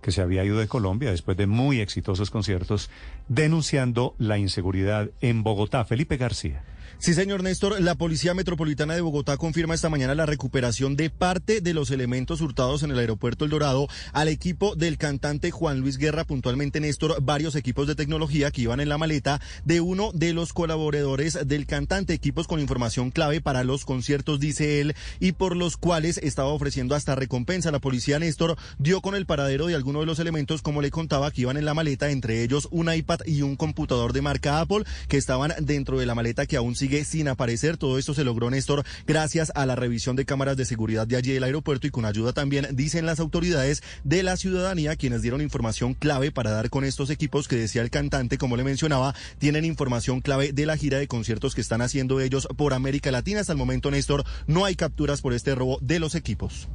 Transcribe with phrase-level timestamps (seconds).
[0.00, 2.90] que se había ido de Colombia después de muy exitosos conciertos,
[3.28, 5.84] denunciando la inseguridad en Bogotá.
[5.84, 6.62] Felipe García.
[7.02, 11.62] Sí, señor Néstor, la Policía Metropolitana de Bogotá confirma esta mañana la recuperación de parte
[11.62, 15.96] de los elementos hurtados en el aeropuerto El Dorado al equipo del cantante Juan Luis
[15.96, 20.34] Guerra, puntualmente Néstor, varios equipos de tecnología que iban en la maleta de uno de
[20.34, 25.56] los colaboradores del cantante, equipos con información clave para los conciertos, dice él, y por
[25.56, 27.70] los cuales estaba ofreciendo hasta recompensa.
[27.70, 31.30] La policía Néstor dio con el paradero de algunos de los elementos, como le contaba,
[31.30, 34.84] que iban en la maleta, entre ellos un iPad y un computador de marca Apple,
[35.08, 37.76] que estaban dentro de la maleta que aún sigue sin aparecer.
[37.76, 41.32] Todo esto se logró, Néstor, gracias a la revisión de cámaras de seguridad de allí
[41.32, 45.94] del aeropuerto y con ayuda también, dicen las autoridades de la ciudadanía, quienes dieron información
[45.94, 50.20] clave para dar con estos equipos que decía el cantante, como le mencionaba, tienen información
[50.20, 53.40] clave de la gira de conciertos que están haciendo ellos por América Latina.
[53.40, 56.68] Hasta el momento, Néstor, no hay capturas por este robo de los equipos.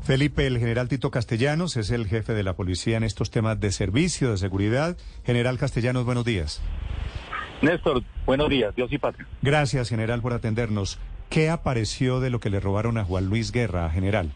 [0.00, 3.72] Felipe, el general Tito Castellanos es el jefe de la policía en estos temas de
[3.72, 4.96] servicio, de seguridad.
[5.24, 6.62] General Castellanos, buenos días.
[7.60, 9.26] Néstor, buenos días, Dios y patria.
[9.42, 11.00] Gracias, general, por atendernos.
[11.28, 14.30] ¿Qué apareció de lo que le robaron a Juan Luis Guerra, general?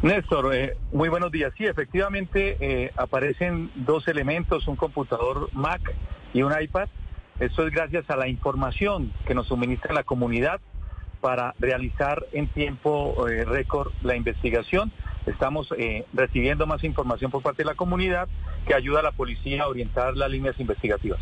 [0.00, 1.52] Néstor, eh, muy buenos días.
[1.58, 5.80] Sí, efectivamente eh, aparecen dos elementos, un computador Mac
[6.32, 6.88] y un iPad.
[7.38, 10.60] Esto es gracias a la información que nos suministra la comunidad
[11.20, 14.90] para realizar en tiempo eh, récord la investigación.
[15.26, 15.68] Estamos
[16.14, 18.28] recibiendo más información por parte de la comunidad
[18.66, 21.20] que ayuda a la policía a orientar las líneas investigativas.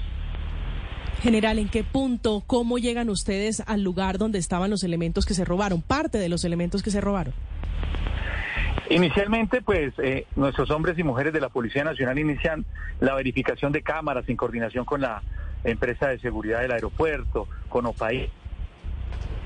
[1.26, 5.44] General, ¿en qué punto, cómo llegan ustedes al lugar donde estaban los elementos que se
[5.44, 7.34] robaron, parte de los elementos que se robaron?
[8.91, 12.64] Inicialmente, pues eh, nuestros hombres y mujeres de la Policía Nacional inician
[13.00, 15.20] la verificación de cámaras en coordinación con la
[15.64, 18.31] empresa de seguridad del aeropuerto, con OPAI,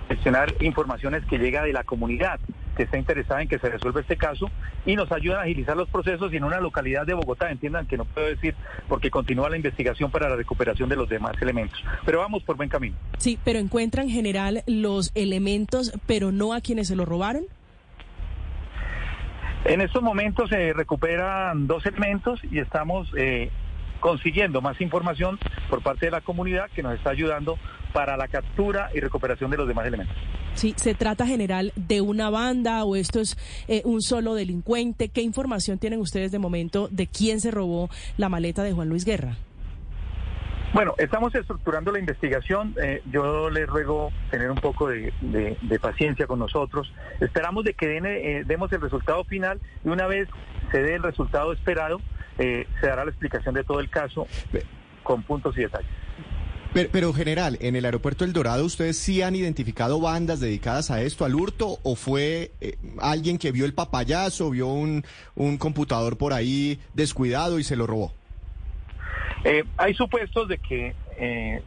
[0.08, 2.40] gestionar informaciones que llega de la comunidad
[2.76, 4.50] que está interesada en que se resuelva este caso
[4.86, 7.96] y nos ayudan a agilizar los procesos y en una localidad de Bogotá, entiendan que
[7.96, 8.54] no puedo decir
[8.88, 11.82] porque continúa la investigación para la recuperación de los demás elementos.
[12.04, 12.96] Pero vamos por buen camino.
[13.18, 17.44] Sí, pero encuentran en general los elementos, pero no a quienes se los robaron.
[19.64, 23.50] En estos momentos se recuperan dos elementos y estamos eh,
[24.00, 25.38] consiguiendo más información
[25.68, 27.58] por parte de la comunidad que nos está ayudando
[27.92, 30.16] para la captura y recuperación de los demás elementos.
[30.54, 33.36] Sí, ¿se trata general de una banda o esto es
[33.68, 35.08] eh, un solo delincuente?
[35.08, 39.04] ¿Qué información tienen ustedes de momento de quién se robó la maleta de Juan Luis
[39.04, 39.36] Guerra?
[40.72, 42.74] Bueno, estamos estructurando la investigación.
[42.80, 45.12] Eh, yo les ruego tener un poco de,
[45.80, 46.92] paciencia con nosotros.
[47.20, 50.28] Esperamos de que eh, demos el resultado final y una vez
[50.70, 52.00] se dé el resultado esperado,
[52.36, 54.26] se dará la explicación de todo el caso
[55.02, 55.90] con puntos y detalles.
[56.72, 61.24] Pero, general, en el aeropuerto El Dorado, ¿ustedes sí han identificado bandas dedicadas a esto,
[61.24, 65.02] al hurto, o fue eh, alguien que vio el papayazo, vio un,
[65.58, 68.12] computador por ahí descuidado y se lo robó?
[69.42, 71.60] Eh, hay supuestos de que eh,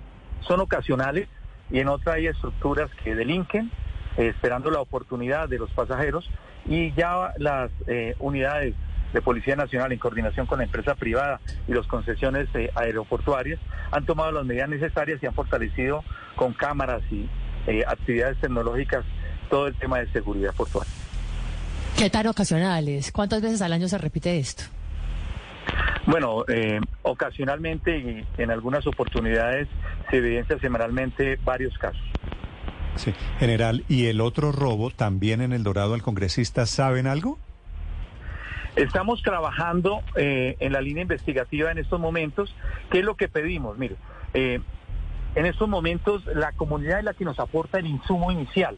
[0.48, 1.28] son ocasionales
[1.70, 3.72] y en otra hay estructuras que delinquen,
[4.16, 6.30] esperando la oportunidad de los pasajeros
[6.66, 7.72] y ya las
[8.20, 8.74] unidades
[9.14, 13.60] de Policía Nacional en coordinación con la empresa privada y las concesiones eh, aeroportuarias
[13.92, 16.04] han tomado las medidas necesarias y han fortalecido
[16.36, 17.30] con cámaras y
[17.68, 19.06] eh, actividades tecnológicas
[19.50, 20.92] todo el tema de seguridad portuaria.
[21.98, 23.12] ¿Qué tan ocasionales?
[23.12, 24.64] ¿Cuántas veces al año se repite esto?
[26.06, 29.70] Bueno, eh, ocasionalmente y en algunas oportunidades
[30.10, 32.02] se evidencia semanalmente varios casos.
[32.96, 37.40] Sí, general, ¿y el otro robo también en El Dorado al congresista saben algo?
[38.76, 42.56] Estamos trabajando eh, en la línea investigativa en estos momentos.
[42.90, 43.78] ¿Qué es lo que pedimos?
[43.78, 43.98] Mire,
[44.34, 44.60] eh,
[45.36, 48.78] en estos momentos la comunidad es la que nos aporta el insumo inicial.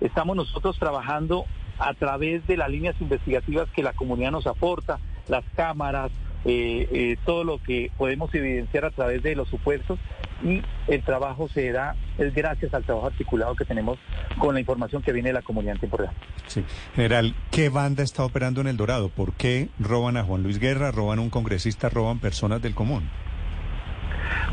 [0.00, 1.44] Estamos nosotros trabajando
[1.78, 4.98] a través de las líneas investigativas que la comunidad nos aporta,
[5.28, 6.10] las cámaras,
[6.44, 9.98] eh, todo lo que podemos evidenciar a través de los supuestos
[10.42, 13.98] y el trabajo se da es gracias al trabajo articulado que tenemos
[14.38, 16.14] con la información que viene de la comunidad real.
[16.46, 16.64] Sí.
[16.94, 19.08] General, ¿qué banda está operando en El Dorado?
[19.08, 23.08] ¿Por qué roban a Juan Luis Guerra, roban a un congresista, roban personas del común?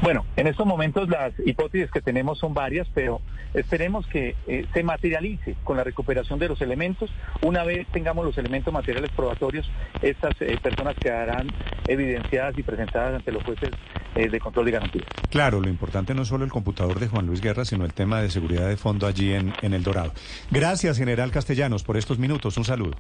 [0.01, 3.21] Bueno, en estos momentos las hipótesis que tenemos son varias, pero
[3.53, 7.09] esperemos que eh, se materialice con la recuperación de los elementos.
[7.41, 9.69] Una vez tengamos los elementos materiales probatorios,
[10.01, 11.47] estas eh, personas quedarán
[11.87, 13.71] evidenciadas y presentadas ante los jueces
[14.17, 15.05] de control de garantías.
[15.29, 18.21] Claro, lo importante no es solo el computador de Juan Luis Guerra, sino el tema
[18.21, 20.13] de seguridad de fondo allí en, en El Dorado.
[20.49, 22.57] Gracias, general Castellanos, por estos minutos.
[22.57, 22.97] Un saludo.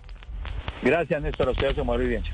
[0.83, 1.49] Gracias, Néstor.
[1.49, 2.33] A ustedes, Omar Vivencia.